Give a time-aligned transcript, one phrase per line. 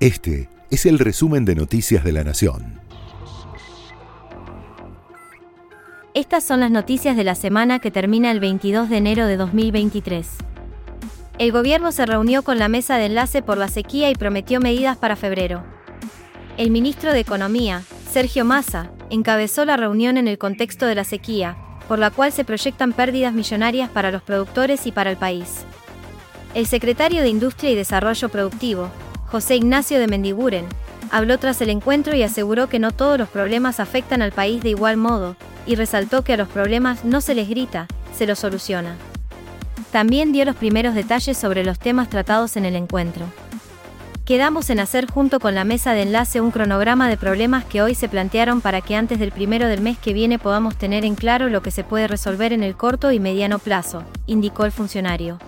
[0.00, 2.80] Este es el resumen de Noticias de la Nación.
[6.14, 10.26] Estas son las noticias de la semana que termina el 22 de enero de 2023.
[11.36, 14.96] El gobierno se reunió con la mesa de enlace por la sequía y prometió medidas
[14.96, 15.64] para febrero.
[16.56, 21.58] El ministro de Economía, Sergio Massa, encabezó la reunión en el contexto de la sequía,
[21.88, 25.66] por la cual se proyectan pérdidas millonarias para los productores y para el país.
[26.54, 28.90] El secretario de Industria y Desarrollo Productivo,
[29.30, 30.66] José Ignacio de Mendiguren,
[31.12, 34.70] habló tras el encuentro y aseguró que no todos los problemas afectan al país de
[34.70, 38.96] igual modo, y resaltó que a los problemas no se les grita, se los soluciona.
[39.92, 43.24] También dio los primeros detalles sobre los temas tratados en el encuentro.
[44.24, 47.94] Quedamos en hacer junto con la mesa de enlace un cronograma de problemas que hoy
[47.94, 51.48] se plantearon para que antes del primero del mes que viene podamos tener en claro
[51.48, 55.38] lo que se puede resolver en el corto y mediano plazo, indicó el funcionario.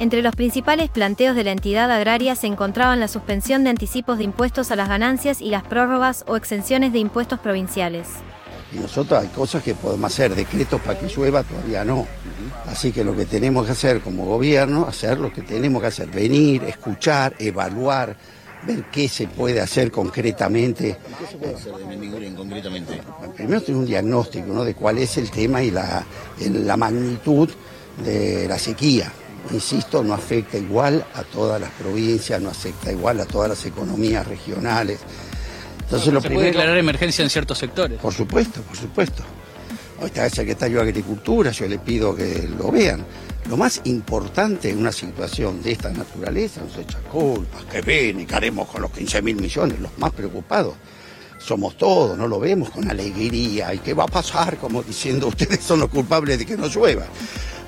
[0.00, 4.24] Entre los principales planteos de la entidad agraria se encontraban la suspensión de anticipos de
[4.24, 8.06] impuestos a las ganancias y las prórrogas o exenciones de impuestos provinciales.
[8.72, 12.06] Y nosotros hay cosas que podemos hacer, decretos para que llueva todavía no.
[12.68, 16.08] Así que lo que tenemos que hacer como gobierno, hacer lo que tenemos que hacer,
[16.08, 18.14] venir, escuchar, evaluar,
[18.68, 20.96] ver qué se puede hacer concretamente.
[21.18, 23.00] ¿Qué se puede hacer de concretamente?
[23.34, 24.62] Primero tener un diagnóstico ¿no?
[24.62, 26.04] de cuál es el tema y la,
[26.38, 27.48] la magnitud
[28.04, 29.10] de la sequía
[29.52, 34.26] insisto, no afecta igual a todas las provincias, no afecta igual a todas las economías
[34.26, 35.00] regionales.
[35.80, 37.98] Entonces, lo ¿Se puede declarar emergencia en ciertos sectores?
[37.98, 39.22] Por supuesto, por supuesto.
[40.00, 43.04] Hoy está el secretario de Agricultura, yo le pido que lo vean.
[43.48, 48.20] Lo más importante en una situación de esta naturaleza, no se echa culpas, que ven
[48.20, 50.74] y que haremos con los 15 mil millones, los más preocupados
[51.38, 53.72] somos todos, no lo vemos con alegría.
[53.72, 54.58] ¿Y qué va a pasar?
[54.58, 57.06] Como diciendo, ustedes son los culpables de que no llueva.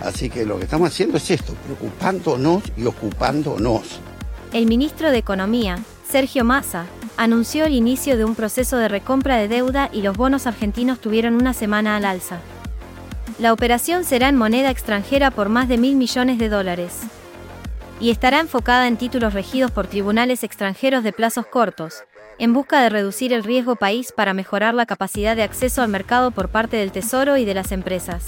[0.00, 4.00] Así que lo que estamos haciendo es esto, preocupándonos y ocupándonos.
[4.52, 9.46] El ministro de Economía, Sergio Massa, anunció el inicio de un proceso de recompra de
[9.46, 12.38] deuda y los bonos argentinos tuvieron una semana al alza.
[13.38, 17.00] La operación será en moneda extranjera por más de mil millones de dólares.
[18.00, 22.04] Y estará enfocada en títulos regidos por tribunales extranjeros de plazos cortos,
[22.38, 26.30] en busca de reducir el riesgo país para mejorar la capacidad de acceso al mercado
[26.30, 28.24] por parte del Tesoro y de las empresas.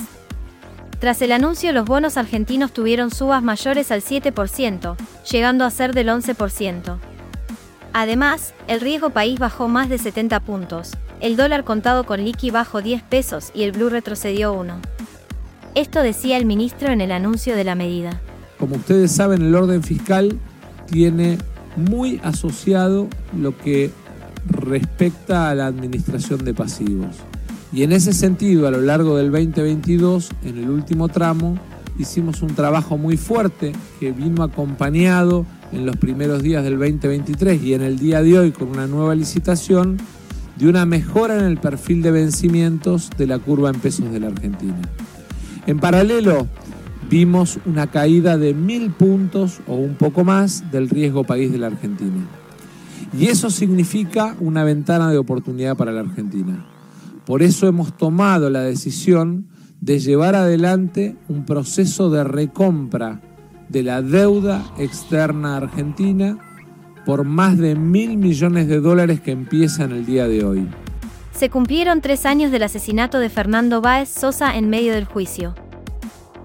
[1.02, 4.94] Tras el anuncio, los bonos argentinos tuvieron subas mayores al 7%,
[5.32, 6.96] llegando a ser del 11%.
[7.92, 12.82] Además, el riesgo país bajó más de 70 puntos, el dólar contado con liqui bajó
[12.82, 14.76] 10 pesos y el blue retrocedió 1.
[15.74, 18.20] Esto decía el ministro en el anuncio de la medida.
[18.60, 20.38] Como ustedes saben, el orden fiscal
[20.86, 21.36] tiene
[21.74, 23.90] muy asociado lo que
[24.46, 27.16] respecta a la administración de pasivos.
[27.72, 31.58] Y en ese sentido, a lo largo del 2022, en el último tramo,
[31.98, 37.72] hicimos un trabajo muy fuerte que vino acompañado en los primeros días del 2023 y
[37.72, 39.96] en el día de hoy con una nueva licitación
[40.56, 44.26] de una mejora en el perfil de vencimientos de la curva en pesos de la
[44.26, 44.80] Argentina.
[45.66, 46.46] En paralelo,
[47.08, 51.68] vimos una caída de mil puntos o un poco más del riesgo país de la
[51.68, 52.26] Argentina.
[53.18, 56.66] Y eso significa una ventana de oportunidad para la Argentina.
[57.26, 59.46] Por eso hemos tomado la decisión
[59.80, 63.20] de llevar adelante un proceso de recompra
[63.68, 66.38] de la deuda externa argentina
[67.06, 70.68] por más de mil millones de dólares que empieza en el día de hoy.
[71.32, 75.54] Se cumplieron tres años del asesinato de Fernando Báez Sosa en medio del juicio.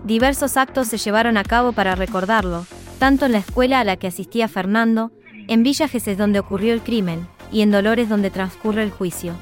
[0.06, 2.66] Diversos actos se llevaron a cabo para recordarlo,
[2.98, 5.12] tanto en la escuela a la que asistía Fernando,
[5.48, 9.34] en Villa Gesés donde ocurrió el crimen, y en Dolores donde transcurre el juicio.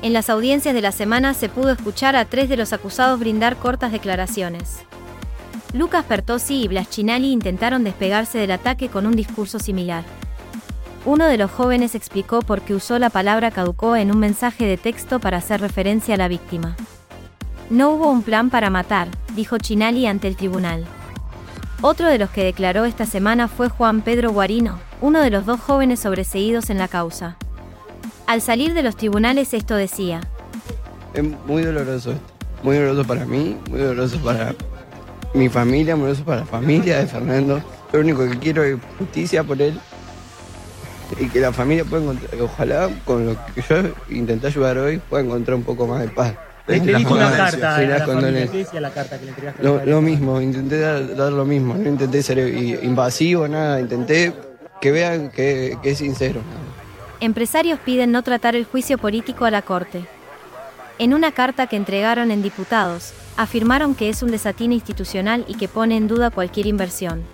[0.00, 3.56] En las audiencias de la semana se pudo escuchar a tres de los acusados brindar
[3.56, 4.78] cortas declaraciones.
[5.72, 10.04] Lucas Pertossi y Blas Chinali intentaron despegarse del ataque con un discurso similar.
[11.04, 14.76] Uno de los jóvenes explicó por qué usó la palabra caducó en un mensaje de
[14.76, 16.76] texto para hacer referencia a la víctima.
[17.68, 20.84] No hubo un plan para matar, dijo Chinali ante el tribunal.
[21.82, 25.60] Otro de los que declaró esta semana fue Juan Pedro Guarino, uno de los dos
[25.60, 27.36] jóvenes sobreseídos en la causa.
[28.28, 30.20] Al salir de los tribunales esto decía.
[31.14, 32.22] Es muy doloroso esto,
[32.62, 34.54] muy doloroso para mí, muy doloroso para
[35.32, 37.62] mi familia, muy doloroso para la familia de Fernando.
[37.90, 39.80] Lo único que quiero es justicia por él
[41.18, 43.76] y que la familia pueda encontrar, ojalá con lo que yo
[44.10, 46.34] intenté ayudar hoy, pueda encontrar un poco más de paz.
[46.66, 49.62] Le escribiste una carta a la, la carta que le entregaste.
[49.62, 52.38] Lo, lo mismo, intenté dar, dar, lo mismo, no intenté ser
[52.84, 54.34] invasivo, nada, intenté
[54.82, 56.42] que vean que, que es sincero.
[57.20, 60.04] Empresarios piden no tratar el juicio político a la Corte.
[61.00, 65.66] En una carta que entregaron en diputados, afirmaron que es un desatino institucional y que
[65.66, 67.24] pone en duda cualquier inversión.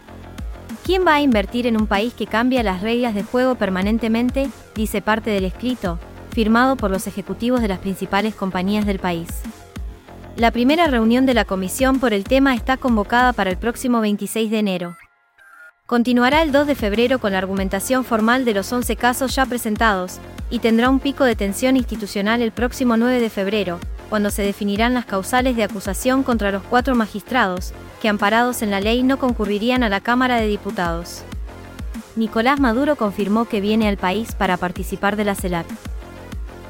[0.84, 4.48] ¿Quién va a invertir en un país que cambia las reglas de juego permanentemente?
[4.74, 5.98] dice parte del escrito,
[6.30, 9.28] firmado por los ejecutivos de las principales compañías del país.
[10.36, 14.50] La primera reunión de la comisión por el tema está convocada para el próximo 26
[14.50, 14.96] de enero.
[15.86, 20.18] Continuará el 2 de febrero con la argumentación formal de los 11 casos ya presentados,
[20.48, 23.78] y tendrá un pico de tensión institucional el próximo 9 de febrero,
[24.08, 28.80] cuando se definirán las causales de acusación contra los cuatro magistrados, que amparados en la
[28.80, 31.22] ley no concurrirían a la Cámara de Diputados.
[32.16, 35.66] Nicolás Maduro confirmó que viene al país para participar de la CELAC.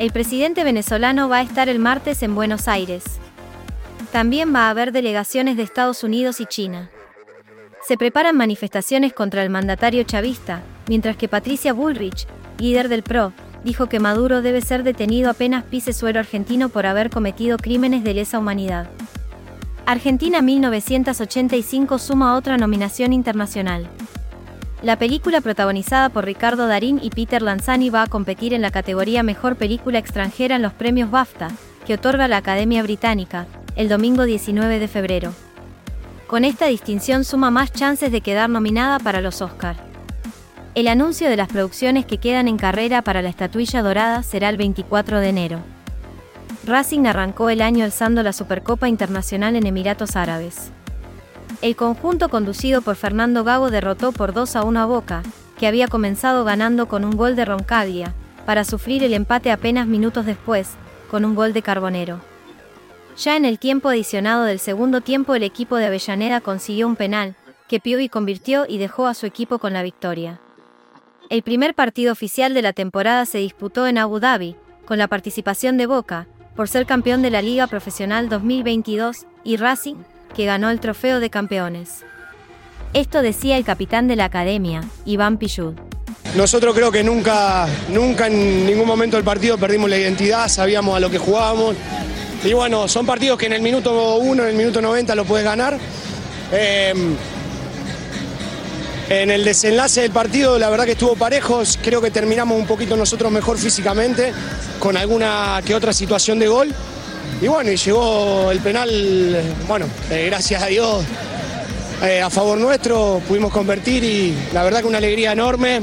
[0.01, 3.05] El presidente venezolano va a estar el martes en Buenos Aires.
[4.11, 6.91] También va a haber delegaciones de Estados Unidos y China.
[7.87, 12.27] Se preparan manifestaciones contra el mandatario chavista, mientras que Patricia Bullrich,
[12.59, 17.11] líder del PRO, dijo que Maduro debe ser detenido apenas pise suelo argentino por haber
[17.11, 18.89] cometido crímenes de lesa humanidad.
[19.85, 23.87] Argentina 1985 suma otra nominación internacional.
[24.83, 29.23] La película protagonizada por Ricardo Darín y Peter Lanzani va a competir en la categoría
[29.23, 31.49] Mejor Película Extranjera en los premios BAFTA,
[31.87, 33.47] que otorga la Academia Británica,
[33.77, 35.35] el domingo 19 de febrero.
[36.27, 39.77] Con esta distinción suma más chances de quedar nominada para los Oscar.
[40.75, 44.57] El anuncio de las producciones que quedan en carrera para la estatuilla dorada será el
[44.57, 45.59] 24 de enero.
[46.67, 50.71] Racing arrancó el año alzando la Supercopa Internacional en Emiratos Árabes.
[51.61, 55.23] El conjunto conducido por Fernando Gago derrotó por 2 a 1 a Boca,
[55.59, 58.15] que había comenzado ganando con un gol de Roncaglia,
[58.47, 60.71] para sufrir el empate apenas minutos después,
[61.11, 62.34] con un gol de Carbonero.
[63.17, 67.37] Ya en el tiempo adicionado del segundo tiempo el equipo de Avellaneda consiguió un penal,
[67.69, 70.41] que Piovi convirtió y dejó a su equipo con la victoria.
[71.31, 75.77] El primer partido oficial de la temporada se disputó en Abu Dhabi, con la participación
[75.77, 76.27] de Boca,
[76.57, 79.97] por ser campeón de la Liga Profesional 2022, y Racing,
[80.35, 82.05] que ganó el Trofeo de Campeones.
[82.95, 85.75] Esto decía el capitán de la academia, Iván Pillud.
[86.37, 91.01] Nosotros creo que nunca, nunca en ningún momento del partido perdimos la identidad, sabíamos a
[91.01, 91.77] lo que jugábamos.
[92.45, 95.47] Y bueno, son partidos que en el minuto 1, en el minuto 90 lo puedes
[95.47, 95.79] ganar.
[96.53, 96.93] Eh,
[99.09, 102.97] en el desenlace del partido, la verdad que estuvo parejos, creo que terminamos un poquito
[102.97, 104.33] nosotros mejor físicamente,
[104.79, 106.75] con alguna que otra situación de gol.
[107.41, 108.91] Y bueno, y llegó el penal,
[109.67, 111.03] bueno, eh, gracias a Dios,
[112.03, 115.81] eh, a favor nuestro, pudimos convertir y la verdad que una alegría enorme.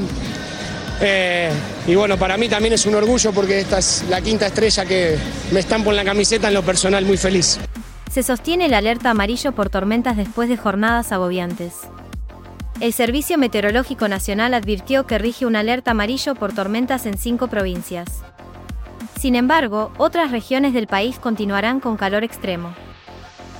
[1.04, 1.50] Eh,
[1.88, 5.18] y bueno, para mí también es un orgullo porque esta es la quinta estrella que
[5.50, 7.58] me estampo en la camiseta en lo personal muy feliz.
[8.10, 11.72] Se sostiene el alerta amarillo por tormentas después de jornadas agobiantes.
[12.78, 18.22] El Servicio Meteorológico Nacional advirtió que rige un alerta amarillo por tormentas en cinco provincias.
[19.20, 22.74] Sin embargo, otras regiones del país continuarán con calor extremo.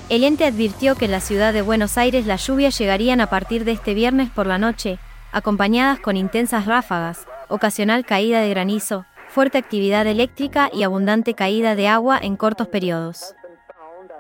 [0.09, 3.65] El ente advirtió que en la ciudad de Buenos Aires las lluvias llegarían a partir
[3.65, 4.99] de este viernes por la noche,
[5.33, 11.89] acompañadas con intensas ráfagas, ocasional caída de granizo, fuerte actividad eléctrica y abundante caída de
[11.89, 13.35] agua en cortos periodos.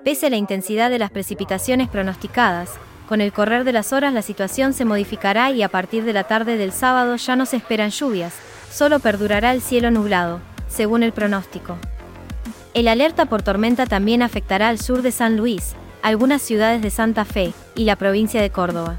[0.05, 2.71] Pese a la intensidad de las precipitaciones pronosticadas,
[3.09, 6.25] con el correr de las horas la situación se modificará y a partir de la
[6.25, 8.35] tarde del sábado ya no se esperan lluvias,
[8.71, 11.77] solo perdurará el cielo nublado, según el pronóstico.
[12.75, 17.25] El alerta por tormenta también afectará al sur de San Luis, algunas ciudades de Santa
[17.25, 18.97] Fe y la provincia de Córdoba.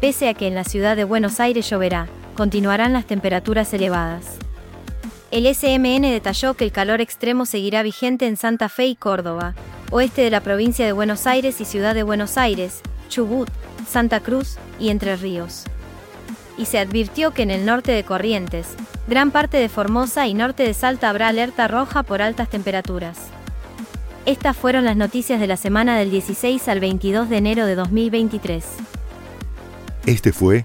[0.00, 2.08] Pese a que en la ciudad de Buenos Aires lloverá,
[2.40, 4.24] continuarán las temperaturas elevadas.
[5.30, 9.54] El SMN detalló que el calor extremo seguirá vigente en Santa Fe y Córdoba,
[9.90, 13.50] oeste de la provincia de Buenos Aires y ciudad de Buenos Aires, Chubut,
[13.86, 15.64] Santa Cruz y Entre Ríos.
[16.56, 18.68] Y se advirtió que en el norte de Corrientes,
[19.06, 23.18] gran parte de Formosa y norte de Salta habrá alerta roja por altas temperaturas.
[24.24, 28.64] Estas fueron las noticias de la semana del 16 al 22 de enero de 2023.
[30.06, 30.64] Este fue